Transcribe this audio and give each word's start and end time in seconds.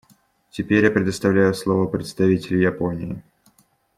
Теперь 0.49 0.83
я 0.85 0.89
предоставляю 0.89 1.53
слово 1.53 1.85
представителю 1.85 2.57
Японии. 2.59 3.21